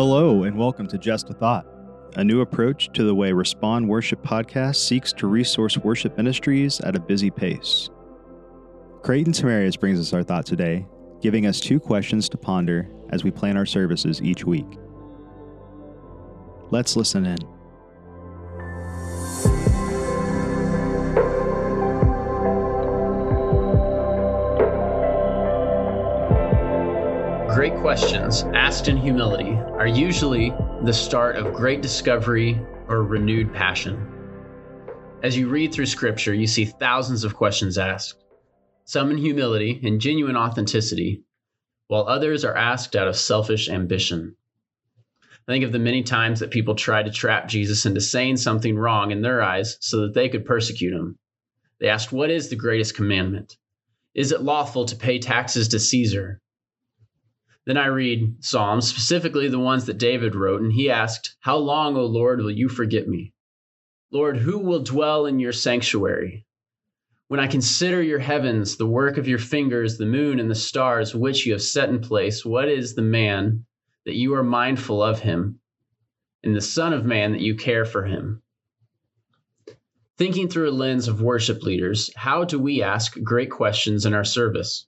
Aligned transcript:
Hello, 0.00 0.44
and 0.44 0.56
welcome 0.56 0.86
to 0.86 0.96
Just 0.96 1.28
a 1.28 1.34
Thought, 1.34 1.66
a 2.16 2.24
new 2.24 2.40
approach 2.40 2.88
to 2.94 3.04
the 3.04 3.14
way 3.14 3.32
Respond 3.32 3.86
Worship 3.86 4.22
Podcast 4.22 4.76
seeks 4.76 5.12
to 5.12 5.26
resource 5.26 5.76
worship 5.76 6.16
ministries 6.16 6.80
at 6.80 6.96
a 6.96 7.00
busy 7.00 7.30
pace. 7.30 7.90
Creighton 9.02 9.34
Tamarius 9.34 9.78
brings 9.78 10.00
us 10.00 10.14
our 10.14 10.22
thought 10.22 10.46
today, 10.46 10.86
giving 11.20 11.44
us 11.44 11.60
two 11.60 11.78
questions 11.78 12.30
to 12.30 12.38
ponder 12.38 12.88
as 13.10 13.24
we 13.24 13.30
plan 13.30 13.58
our 13.58 13.66
services 13.66 14.22
each 14.22 14.46
week. 14.46 14.78
Let's 16.70 16.96
listen 16.96 17.26
in. 17.26 17.36
Questions 27.80 28.42
asked 28.52 28.88
in 28.88 28.96
humility 28.98 29.52
are 29.78 29.86
usually 29.86 30.52
the 30.84 30.92
start 30.92 31.36
of 31.36 31.54
great 31.54 31.80
discovery 31.80 32.60
or 32.88 33.04
renewed 33.04 33.54
passion. 33.54 34.06
As 35.22 35.34
you 35.34 35.48
read 35.48 35.72
through 35.72 35.86
Scripture, 35.86 36.34
you 36.34 36.46
see 36.46 36.66
thousands 36.66 37.24
of 37.24 37.34
questions 37.34 37.78
asked, 37.78 38.22
some 38.84 39.10
in 39.10 39.16
humility 39.16 39.80
and 39.82 39.98
genuine 39.98 40.36
authenticity, 40.36 41.22
while 41.86 42.06
others 42.06 42.44
are 42.44 42.54
asked 42.54 42.94
out 42.96 43.08
of 43.08 43.16
selfish 43.16 43.70
ambition. 43.70 44.36
I 45.48 45.52
think 45.52 45.64
of 45.64 45.72
the 45.72 45.78
many 45.78 46.02
times 46.02 46.40
that 46.40 46.50
people 46.50 46.74
tried 46.74 47.06
to 47.06 47.10
trap 47.10 47.48
Jesus 47.48 47.86
into 47.86 48.02
saying 48.02 48.36
something 48.36 48.76
wrong 48.76 49.10
in 49.10 49.22
their 49.22 49.40
eyes 49.40 49.78
so 49.80 50.02
that 50.02 50.12
they 50.12 50.28
could 50.28 50.44
persecute 50.44 50.92
him. 50.92 51.18
They 51.78 51.88
asked, 51.88 52.12
What 52.12 52.30
is 52.30 52.50
the 52.50 52.56
greatest 52.56 52.94
commandment? 52.94 53.56
Is 54.14 54.32
it 54.32 54.42
lawful 54.42 54.84
to 54.84 54.96
pay 54.96 55.18
taxes 55.18 55.68
to 55.68 55.78
Caesar? 55.78 56.42
Then 57.66 57.76
I 57.76 57.86
read 57.86 58.42
Psalms, 58.42 58.88
specifically 58.88 59.48
the 59.48 59.58
ones 59.58 59.84
that 59.84 59.98
David 59.98 60.34
wrote, 60.34 60.62
and 60.62 60.72
he 60.72 60.90
asked, 60.90 61.36
How 61.40 61.56
long, 61.56 61.96
O 61.96 62.06
Lord, 62.06 62.40
will 62.40 62.50
you 62.50 62.68
forget 62.68 63.06
me? 63.06 63.34
Lord, 64.10 64.38
who 64.38 64.58
will 64.58 64.82
dwell 64.82 65.26
in 65.26 65.38
your 65.38 65.52
sanctuary? 65.52 66.46
When 67.28 67.38
I 67.38 67.46
consider 67.46 68.02
your 68.02 68.18
heavens, 68.18 68.76
the 68.76 68.86
work 68.86 69.18
of 69.18 69.28
your 69.28 69.38
fingers, 69.38 69.98
the 69.98 70.06
moon 70.06 70.40
and 70.40 70.50
the 70.50 70.54
stars 70.56 71.14
which 71.14 71.46
you 71.46 71.52
have 71.52 71.62
set 71.62 71.88
in 71.88 72.00
place, 72.00 72.44
what 72.44 72.68
is 72.68 72.94
the 72.94 73.02
man 73.02 73.66
that 74.04 74.16
you 74.16 74.34
are 74.34 74.42
mindful 74.42 75.02
of 75.02 75.20
him, 75.20 75.60
and 76.42 76.56
the 76.56 76.60
Son 76.60 76.92
of 76.92 77.04
Man 77.04 77.32
that 77.32 77.40
you 77.40 77.54
care 77.54 77.84
for 77.84 78.04
him? 78.04 78.42
Thinking 80.16 80.48
through 80.48 80.70
a 80.70 80.72
lens 80.72 81.06
of 81.06 81.22
worship 81.22 81.62
leaders, 81.62 82.10
how 82.16 82.44
do 82.44 82.58
we 82.58 82.82
ask 82.82 83.22
great 83.22 83.50
questions 83.50 84.06
in 84.06 84.12
our 84.12 84.24
service? 84.24 84.86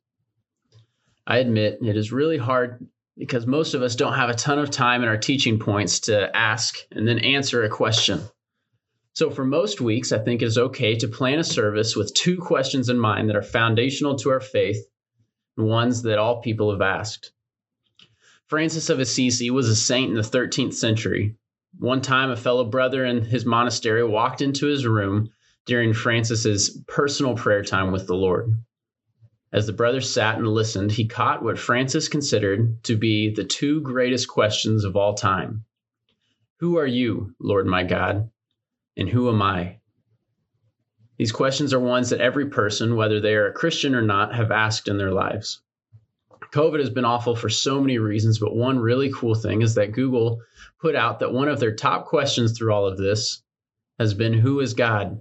I 1.26 1.38
admit 1.38 1.78
it 1.82 1.96
is 1.96 2.12
really 2.12 2.38
hard 2.38 2.86
because 3.16 3.46
most 3.46 3.74
of 3.74 3.82
us 3.82 3.94
don't 3.94 4.14
have 4.14 4.30
a 4.30 4.34
ton 4.34 4.58
of 4.58 4.70
time 4.70 5.02
in 5.02 5.08
our 5.08 5.16
teaching 5.16 5.58
points 5.58 6.00
to 6.00 6.34
ask 6.36 6.78
and 6.90 7.06
then 7.06 7.18
answer 7.18 7.62
a 7.62 7.68
question. 7.68 8.20
So, 9.14 9.30
for 9.30 9.44
most 9.44 9.80
weeks, 9.80 10.10
I 10.10 10.18
think 10.18 10.40
it 10.40 10.46
is 10.46 10.56
okay 10.56 10.96
to 10.96 11.08
plan 11.08 11.38
a 11.38 11.44
service 11.44 11.94
with 11.94 12.14
two 12.14 12.38
questions 12.38 12.88
in 12.88 12.98
mind 12.98 13.28
that 13.28 13.36
are 13.36 13.42
foundational 13.42 14.16
to 14.16 14.30
our 14.30 14.40
faith 14.40 14.84
and 15.56 15.66
ones 15.66 16.02
that 16.02 16.18
all 16.18 16.40
people 16.40 16.70
have 16.70 16.80
asked. 16.80 17.32
Francis 18.46 18.88
of 18.88 19.00
Assisi 19.00 19.50
was 19.50 19.68
a 19.68 19.76
saint 19.76 20.10
in 20.10 20.16
the 20.16 20.22
13th 20.22 20.74
century. 20.74 21.36
One 21.78 22.00
time, 22.00 22.30
a 22.30 22.36
fellow 22.36 22.64
brother 22.64 23.04
in 23.04 23.22
his 23.22 23.44
monastery 23.44 24.04
walked 24.04 24.40
into 24.42 24.66
his 24.66 24.86
room 24.86 25.30
during 25.66 25.92
Francis's 25.92 26.82
personal 26.88 27.34
prayer 27.34 27.62
time 27.62 27.92
with 27.92 28.06
the 28.06 28.14
Lord. 28.14 28.54
As 29.52 29.66
the 29.66 29.72
brothers 29.74 30.08
sat 30.08 30.38
and 30.38 30.48
listened, 30.48 30.92
he 30.92 31.06
caught 31.06 31.42
what 31.42 31.58
Francis 31.58 32.08
considered 32.08 32.82
to 32.84 32.96
be 32.96 33.28
the 33.28 33.44
two 33.44 33.82
greatest 33.82 34.26
questions 34.26 34.82
of 34.82 34.96
all 34.96 35.12
time 35.12 35.66
Who 36.60 36.78
are 36.78 36.86
you, 36.86 37.34
Lord 37.38 37.66
my 37.66 37.84
God? 37.84 38.30
And 38.96 39.10
who 39.10 39.28
am 39.28 39.42
I? 39.42 39.80
These 41.18 41.32
questions 41.32 41.74
are 41.74 41.80
ones 41.80 42.08
that 42.10 42.20
every 42.20 42.46
person, 42.48 42.96
whether 42.96 43.20
they 43.20 43.34
are 43.34 43.46
a 43.46 43.52
Christian 43.52 43.94
or 43.94 44.00
not, 44.00 44.34
have 44.34 44.50
asked 44.50 44.88
in 44.88 44.96
their 44.96 45.12
lives. 45.12 45.60
COVID 46.52 46.80
has 46.80 46.90
been 46.90 47.04
awful 47.04 47.36
for 47.36 47.50
so 47.50 47.78
many 47.80 47.98
reasons, 47.98 48.38
but 48.38 48.56
one 48.56 48.78
really 48.78 49.12
cool 49.12 49.34
thing 49.34 49.60
is 49.60 49.74
that 49.74 49.92
Google 49.92 50.40
put 50.80 50.96
out 50.96 51.20
that 51.20 51.32
one 51.32 51.48
of 51.48 51.60
their 51.60 51.74
top 51.74 52.06
questions 52.06 52.56
through 52.56 52.72
all 52.72 52.86
of 52.86 52.96
this 52.96 53.42
has 53.98 54.14
been 54.14 54.32
Who 54.32 54.60
is 54.60 54.72
God? 54.72 55.20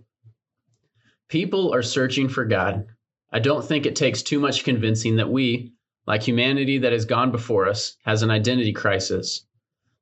People 1.28 1.74
are 1.74 1.84
searching 1.84 2.30
for 2.30 2.46
God, 2.46 2.88
I 3.34 3.40
don't 3.40 3.64
think 3.64 3.86
it 3.86 3.96
takes 3.96 4.22
too 4.22 4.42
much 4.42 4.66
convincing 4.66 5.16
that 5.16 5.31
we, 5.31 5.72
like 6.06 6.22
humanity 6.22 6.80
that 6.80 6.92
has 6.92 7.06
gone 7.06 7.31
before 7.31 7.66
us, 7.66 7.96
has 8.03 8.24
an 8.24 8.30
identity 8.30 8.74
crisis. 8.74 9.46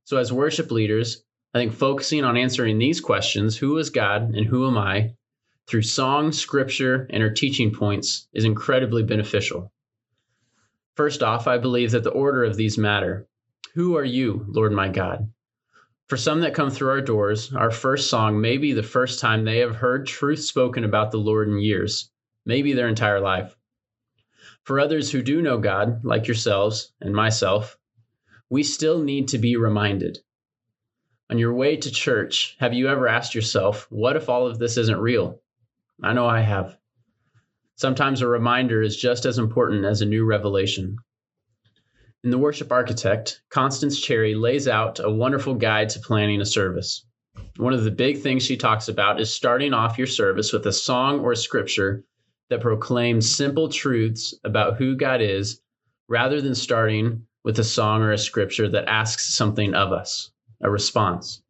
So, 0.06 0.18
as 0.18 0.34
worship 0.34 0.72
leaders, 0.72 1.24
I 1.54 1.60
think 1.60 1.74
focusing 1.74 2.24
on 2.24 2.38
answering 2.38 2.80
these 2.80 3.00
questions 3.00 3.56
who 3.56 3.78
is 3.78 3.92
God 3.92 4.34
and 4.34 4.48
who 4.48 4.66
am 4.66 4.80
I 4.80 5.14
through 5.68 5.84
song, 5.84 6.32
scripture, 6.32 7.06
and 7.12 7.22
our 7.22 7.30
teaching 7.30 7.72
points 7.72 8.28
is 8.34 8.46
incredibly 8.46 9.04
beneficial. 9.04 9.72
First 10.96 11.22
off, 11.22 11.46
I 11.48 11.60
believe 11.60 11.92
that 11.92 12.04
the 12.04 12.10
order 12.10 12.44
of 12.44 12.56
these 12.58 12.80
matter. 12.80 13.28
Who 13.76 13.96
are 13.96 14.04
you, 14.04 14.44
Lord 14.48 14.72
my 14.72 14.90
God? 14.90 15.32
For 16.08 16.18
some 16.18 16.40
that 16.40 16.56
come 16.56 16.72
through 16.72 16.90
our 16.90 17.02
doors, 17.02 17.54
our 17.54 17.70
first 17.70 18.10
song 18.10 18.42
may 18.42 18.58
be 18.58 18.74
the 18.74 18.82
first 18.82 19.20
time 19.20 19.46
they 19.46 19.60
have 19.60 19.76
heard 19.76 20.08
truth 20.08 20.40
spoken 20.40 20.84
about 20.84 21.12
the 21.12 21.20
Lord 21.20 21.48
in 21.48 21.60
years 21.60 22.10
maybe 22.50 22.74
their 22.74 22.88
entire 22.88 23.20
life. 23.20 23.56
For 24.64 24.80
others 24.80 25.12
who 25.12 25.22
do 25.22 25.40
know 25.40 25.60
God, 25.60 26.04
like 26.04 26.28
yourselves 26.28 26.92
and 27.00 27.14
myself, 27.14 27.78
we 28.50 28.64
still 28.64 29.04
need 29.04 29.28
to 29.28 29.38
be 29.38 29.56
reminded. 29.56 30.18
On 31.30 31.38
your 31.38 31.54
way 31.54 31.78
to 31.78 31.92
church, 31.92 32.56
have 32.60 32.74
you 32.74 32.88
ever 32.88 33.08
asked 33.08 33.36
yourself, 33.36 33.86
what 33.92 34.16
if 34.16 34.30
all 34.30 34.48
of 34.48 34.58
this 34.58 34.78
isn't 34.78 35.00
real? 35.00 35.40
I 36.02 36.14
know 36.14 36.26
I 36.26 36.42
have. 36.42 36.76
Sometimes 37.76 38.22
a 38.22 38.28
reminder 38.28 38.82
is 38.82 38.98
just 38.98 39.28
as 39.28 39.38
important 39.38 39.86
as 39.86 40.02
a 40.02 40.08
new 40.08 40.26
revelation. 40.26 40.98
In 42.24 42.32
The 42.32 42.40
Worship 42.40 42.72
Architect, 42.72 43.44
Constance 43.50 44.02
Cherry 44.02 44.34
lays 44.34 44.68
out 44.68 45.00
a 45.00 45.12
wonderful 45.12 45.54
guide 45.54 45.90
to 45.90 46.00
planning 46.00 46.42
a 46.42 46.46
service. 46.46 47.06
One 47.58 47.74
of 47.74 47.84
the 47.84 47.92
big 47.92 48.22
things 48.22 48.44
she 48.44 48.58
talks 48.58 48.88
about 48.88 49.22
is 49.22 49.32
starting 49.32 49.72
off 49.72 50.00
your 50.00 50.08
service 50.08 50.52
with 50.52 50.66
a 50.66 50.74
song 50.74 51.20
or 51.20 51.34
a 51.34 51.38
scripture 51.38 52.04
that 52.50 52.62
proclaims 52.62 53.34
simple 53.34 53.70
truths 53.70 54.34
about 54.44 54.78
who 54.78 54.96
God 54.96 55.22
is 55.22 55.62
rather 56.08 56.42
than 56.42 56.56
starting 56.56 57.26
with 57.44 57.60
a 57.60 57.64
song 57.64 58.02
or 58.02 58.12
a 58.12 58.18
scripture 58.18 58.68
that 58.70 58.88
asks 58.88 59.34
something 59.34 59.74
of 59.74 59.92
us, 59.92 60.32
a 60.62 60.70
response. 60.70 61.42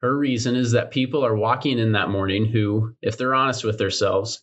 Her 0.00 0.16
reason 0.16 0.54
is 0.54 0.72
that 0.72 0.90
people 0.90 1.24
are 1.24 1.36
walking 1.36 1.78
in 1.78 1.92
that 1.92 2.10
morning 2.10 2.44
who, 2.44 2.94
if 3.00 3.16
they're 3.16 3.34
honest 3.34 3.64
with 3.64 3.78
themselves, 3.78 4.42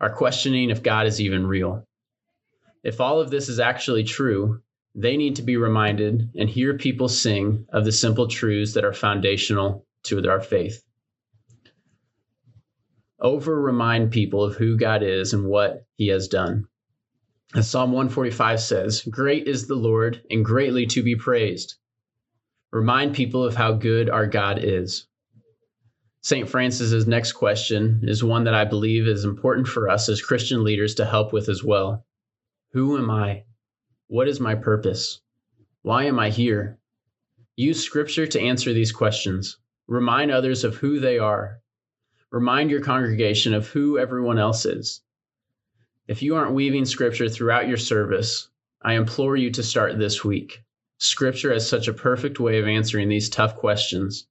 are 0.00 0.14
questioning 0.14 0.70
if 0.70 0.82
God 0.82 1.06
is 1.06 1.20
even 1.20 1.46
real. 1.46 1.86
If 2.84 3.00
all 3.00 3.20
of 3.20 3.30
this 3.30 3.48
is 3.48 3.58
actually 3.58 4.04
true, 4.04 4.60
they 4.94 5.16
need 5.16 5.36
to 5.36 5.42
be 5.42 5.56
reminded 5.56 6.30
and 6.36 6.48
hear 6.48 6.76
people 6.76 7.08
sing 7.08 7.66
of 7.72 7.84
the 7.84 7.92
simple 7.92 8.28
truths 8.28 8.74
that 8.74 8.84
are 8.84 8.92
foundational 8.92 9.86
to 10.04 10.28
our 10.28 10.40
faith 10.40 10.82
over 13.20 13.60
remind 13.60 14.10
people 14.10 14.44
of 14.44 14.56
who 14.56 14.76
God 14.76 15.02
is 15.02 15.32
and 15.32 15.46
what 15.46 15.84
he 15.96 16.08
has 16.08 16.28
done. 16.28 16.66
As 17.54 17.68
Psalm 17.68 17.92
145 17.92 18.60
says, 18.60 19.02
Great 19.10 19.48
is 19.48 19.66
the 19.66 19.74
Lord 19.74 20.22
and 20.30 20.44
greatly 20.44 20.86
to 20.86 21.02
be 21.02 21.16
praised. 21.16 21.76
Remind 22.70 23.14
people 23.14 23.42
of 23.42 23.56
how 23.56 23.72
good 23.72 24.10
our 24.10 24.26
God 24.26 24.62
is. 24.62 25.06
St. 26.20 26.48
Francis's 26.48 27.06
next 27.06 27.32
question 27.32 28.02
is 28.02 28.22
one 28.22 28.44
that 28.44 28.54
I 28.54 28.64
believe 28.64 29.06
is 29.06 29.24
important 29.24 29.66
for 29.66 29.88
us 29.88 30.08
as 30.08 30.20
Christian 30.20 30.62
leaders 30.62 30.94
to 30.96 31.06
help 31.06 31.32
with 31.32 31.48
as 31.48 31.64
well. 31.64 32.04
Who 32.72 32.98
am 32.98 33.10
I? 33.10 33.44
What 34.08 34.28
is 34.28 34.38
my 34.38 34.54
purpose? 34.54 35.20
Why 35.82 36.04
am 36.04 36.18
I 36.18 36.28
here? 36.30 36.78
Use 37.56 37.82
scripture 37.82 38.26
to 38.26 38.40
answer 38.40 38.72
these 38.72 38.92
questions. 38.92 39.58
Remind 39.86 40.30
others 40.30 40.64
of 40.64 40.76
who 40.76 41.00
they 41.00 41.18
are 41.18 41.60
Remind 42.30 42.70
your 42.70 42.82
congregation 42.82 43.54
of 43.54 43.68
who 43.68 43.98
everyone 43.98 44.38
else 44.38 44.66
is. 44.66 45.00
If 46.06 46.22
you 46.22 46.36
aren't 46.36 46.52
weaving 46.52 46.84
scripture 46.84 47.26
throughout 47.26 47.68
your 47.68 47.78
service, 47.78 48.48
I 48.82 48.94
implore 48.94 49.36
you 49.36 49.50
to 49.52 49.62
start 49.62 49.98
this 49.98 50.24
week. 50.24 50.62
Scripture 50.98 51.52
has 51.52 51.66
such 51.66 51.88
a 51.88 51.94
perfect 51.94 52.38
way 52.38 52.58
of 52.58 52.66
answering 52.66 53.08
these 53.08 53.30
tough 53.30 53.56
questions. 53.56 54.26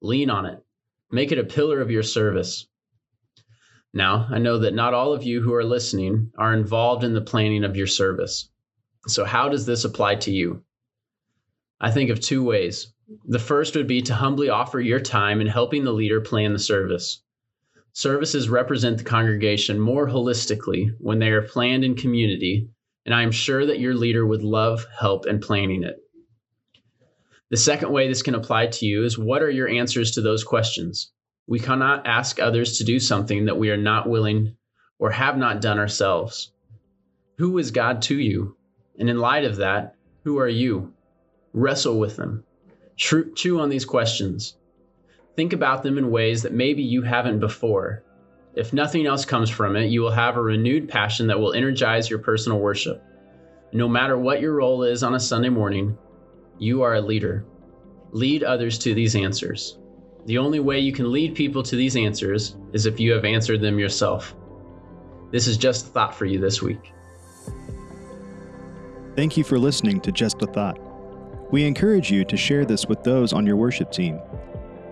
Lean 0.00 0.28
on 0.28 0.44
it, 0.44 0.64
make 1.12 1.30
it 1.30 1.38
a 1.38 1.44
pillar 1.44 1.80
of 1.80 1.90
your 1.90 2.02
service. 2.02 2.66
Now, 3.94 4.26
I 4.28 4.38
know 4.38 4.58
that 4.58 4.74
not 4.74 4.92
all 4.92 5.12
of 5.12 5.22
you 5.22 5.40
who 5.40 5.54
are 5.54 5.64
listening 5.64 6.32
are 6.36 6.52
involved 6.52 7.04
in 7.04 7.14
the 7.14 7.20
planning 7.20 7.62
of 7.62 7.76
your 7.76 7.86
service. 7.86 8.48
So, 9.06 9.24
how 9.24 9.48
does 9.48 9.66
this 9.66 9.84
apply 9.84 10.16
to 10.16 10.32
you? 10.32 10.64
I 11.80 11.92
think 11.92 12.10
of 12.10 12.18
two 12.18 12.42
ways. 12.42 12.92
The 13.24 13.38
first 13.38 13.76
would 13.76 13.86
be 13.86 14.02
to 14.02 14.14
humbly 14.14 14.48
offer 14.48 14.80
your 14.80 14.98
time 14.98 15.40
in 15.40 15.46
helping 15.46 15.84
the 15.84 15.92
leader 15.92 16.20
plan 16.20 16.52
the 16.52 16.58
service. 16.58 17.22
Services 17.96 18.50
represent 18.50 18.98
the 18.98 19.04
congregation 19.04 19.80
more 19.80 20.06
holistically 20.06 20.90
when 20.98 21.18
they 21.18 21.30
are 21.30 21.40
planned 21.40 21.82
in 21.82 21.94
community, 21.94 22.68
and 23.06 23.14
I 23.14 23.22
am 23.22 23.30
sure 23.30 23.64
that 23.64 23.80
your 23.80 23.94
leader 23.94 24.26
would 24.26 24.42
love 24.42 24.84
help 25.00 25.26
in 25.26 25.40
planning 25.40 25.82
it. 25.82 25.96
The 27.48 27.56
second 27.56 27.90
way 27.90 28.06
this 28.06 28.20
can 28.20 28.34
apply 28.34 28.66
to 28.66 28.84
you 28.84 29.02
is 29.04 29.16
what 29.16 29.40
are 29.40 29.48
your 29.48 29.66
answers 29.66 30.10
to 30.10 30.20
those 30.20 30.44
questions? 30.44 31.10
We 31.46 31.58
cannot 31.58 32.06
ask 32.06 32.38
others 32.38 32.76
to 32.76 32.84
do 32.84 33.00
something 33.00 33.46
that 33.46 33.56
we 33.56 33.70
are 33.70 33.78
not 33.78 34.10
willing 34.10 34.56
or 34.98 35.10
have 35.12 35.38
not 35.38 35.62
done 35.62 35.78
ourselves. 35.78 36.52
Who 37.38 37.56
is 37.56 37.70
God 37.70 38.02
to 38.02 38.20
you? 38.20 38.58
And 38.98 39.08
in 39.08 39.20
light 39.20 39.46
of 39.46 39.56
that, 39.56 39.94
who 40.22 40.36
are 40.36 40.46
you? 40.46 40.92
Wrestle 41.54 41.98
with 41.98 42.16
them. 42.16 42.44
Chew 42.96 43.58
on 43.58 43.70
these 43.70 43.86
questions. 43.86 44.54
Think 45.36 45.52
about 45.52 45.82
them 45.82 45.98
in 45.98 46.10
ways 46.10 46.42
that 46.42 46.54
maybe 46.54 46.82
you 46.82 47.02
haven't 47.02 47.40
before. 47.40 48.02
If 48.54 48.72
nothing 48.72 49.06
else 49.06 49.26
comes 49.26 49.50
from 49.50 49.76
it, 49.76 49.90
you 49.90 50.00
will 50.00 50.10
have 50.10 50.36
a 50.36 50.42
renewed 50.42 50.88
passion 50.88 51.26
that 51.26 51.38
will 51.38 51.52
energize 51.52 52.08
your 52.08 52.18
personal 52.18 52.58
worship. 52.58 53.04
No 53.72 53.86
matter 53.86 54.16
what 54.16 54.40
your 54.40 54.54
role 54.54 54.82
is 54.82 55.02
on 55.02 55.14
a 55.14 55.20
Sunday 55.20 55.50
morning, 55.50 55.98
you 56.58 56.80
are 56.80 56.94
a 56.94 57.00
leader. 57.00 57.44
Lead 58.12 58.42
others 58.42 58.78
to 58.78 58.94
these 58.94 59.14
answers. 59.14 59.78
The 60.24 60.38
only 60.38 60.58
way 60.58 60.80
you 60.80 60.92
can 60.92 61.12
lead 61.12 61.34
people 61.34 61.62
to 61.64 61.76
these 61.76 61.96
answers 61.96 62.56
is 62.72 62.86
if 62.86 62.98
you 62.98 63.12
have 63.12 63.26
answered 63.26 63.60
them 63.60 63.78
yourself. 63.78 64.34
This 65.30 65.46
is 65.46 65.58
just 65.58 65.86
a 65.86 65.88
thought 65.90 66.14
for 66.14 66.24
you 66.24 66.40
this 66.40 66.62
week. 66.62 66.92
Thank 69.16 69.36
you 69.36 69.44
for 69.44 69.58
listening 69.58 70.00
to 70.00 70.12
Just 70.12 70.40
a 70.42 70.46
Thought. 70.46 70.80
We 71.52 71.64
encourage 71.64 72.10
you 72.10 72.24
to 72.24 72.36
share 72.36 72.64
this 72.64 72.86
with 72.86 73.04
those 73.04 73.32
on 73.32 73.46
your 73.46 73.56
worship 73.56 73.92
team, 73.92 74.20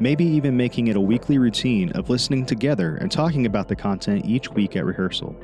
maybe 0.01 0.25
even 0.25 0.57
making 0.57 0.89
it 0.89 0.97
a 0.97 1.01
weekly 1.01 1.39
routine 1.39 1.93
of 1.93 2.11
listening 2.11 2.45
together 2.47 2.97
and 2.97 3.11
talking 3.11 3.47
about 3.47 3.69
the 3.69 3.77
content 3.77 4.27
each 4.27 4.51
week 4.51 4.77
at 4.77 4.85
rehearsal. 4.85 5.35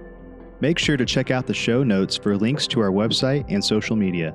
Make 0.60 0.78
sure 0.78 0.96
to 0.96 1.06
check 1.06 1.30
out 1.30 1.46
the 1.46 1.54
show 1.54 1.82
notes 1.82 2.16
for 2.16 2.36
links 2.36 2.66
to 2.68 2.80
our 2.80 2.90
website 2.90 3.46
and 3.48 3.64
social 3.64 3.96
media. 3.96 4.34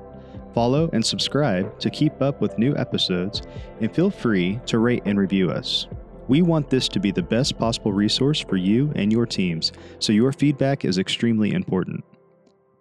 Follow 0.54 0.90
and 0.92 1.04
subscribe 1.04 1.78
to 1.78 1.90
keep 1.90 2.20
up 2.22 2.40
with 2.40 2.58
new 2.58 2.74
episodes, 2.76 3.42
and 3.80 3.94
feel 3.94 4.10
free 4.10 4.58
to 4.66 4.78
rate 4.78 5.02
and 5.04 5.18
review 5.18 5.50
us. 5.50 5.86
We 6.28 6.42
want 6.42 6.70
this 6.70 6.88
to 6.88 6.98
be 6.98 7.12
the 7.12 7.22
best 7.22 7.58
possible 7.58 7.92
resource 7.92 8.40
for 8.40 8.56
you 8.56 8.90
and 8.96 9.12
your 9.12 9.26
teams, 9.26 9.70
so 9.98 10.12
your 10.12 10.32
feedback 10.32 10.84
is 10.84 10.98
extremely 10.98 11.52
important. 11.52 12.02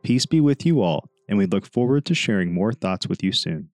Peace 0.02 0.26
be 0.26 0.40
with 0.42 0.66
you 0.66 0.82
all, 0.82 1.10
and 1.28 1.38
we 1.38 1.46
look 1.46 1.66
forward 1.66 2.06
to 2.06 2.16
sharing 2.16 2.54
more 2.54 2.74
thoughts 2.74 3.08
with 3.08 3.22
you 3.22 3.32
soon. 3.32 3.70